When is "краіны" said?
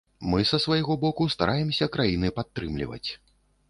1.99-2.35